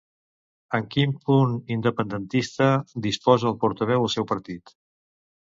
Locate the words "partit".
4.35-4.77